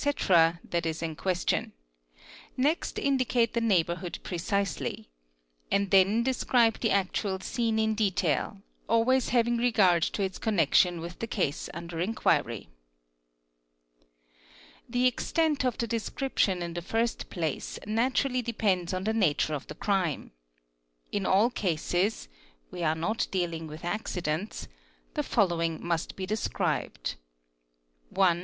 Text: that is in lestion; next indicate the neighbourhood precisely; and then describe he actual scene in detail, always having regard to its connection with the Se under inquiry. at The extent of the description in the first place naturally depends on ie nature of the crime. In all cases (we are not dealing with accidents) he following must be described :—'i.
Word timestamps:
that 0.03 0.83
is 0.83 1.03
in 1.03 1.15
lestion; 1.25 1.73
next 2.57 2.97
indicate 2.97 3.53
the 3.53 3.61
neighbourhood 3.61 4.17
precisely; 4.23 5.11
and 5.71 5.91
then 5.91 6.23
describe 6.23 6.81
he 6.81 6.89
actual 6.89 7.39
scene 7.39 7.77
in 7.77 7.93
detail, 7.93 8.63
always 8.89 9.29
having 9.29 9.57
regard 9.57 10.01
to 10.01 10.23
its 10.23 10.39
connection 10.39 10.99
with 11.01 11.19
the 11.19 11.27
Se 11.31 11.69
under 11.71 11.99
inquiry. 11.99 12.67
at 14.07 14.11
The 14.89 15.05
extent 15.05 15.63
of 15.63 15.77
the 15.77 15.85
description 15.85 16.63
in 16.63 16.73
the 16.73 16.81
first 16.81 17.29
place 17.29 17.77
naturally 17.85 18.41
depends 18.41 18.95
on 18.95 19.07
ie 19.07 19.13
nature 19.13 19.53
of 19.53 19.67
the 19.67 19.75
crime. 19.75 20.31
In 21.11 21.27
all 21.27 21.51
cases 21.51 22.27
(we 22.71 22.81
are 22.81 22.95
not 22.95 23.27
dealing 23.29 23.67
with 23.67 23.85
accidents) 23.85 24.67
he 25.15 25.21
following 25.21 25.85
must 25.85 26.15
be 26.15 26.25
described 26.25 27.17
:—'i. 28.19 28.39